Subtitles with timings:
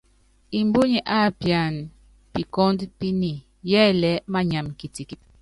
[0.65, 1.83] Mbúnyi ápiana
[2.31, 3.31] pikɔ́ndɔ píni,
[3.69, 5.21] yɛ́lɛɛ́ manyam kitikit.